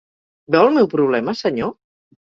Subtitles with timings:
[0.55, 1.73] Veu el meu problema, senyor?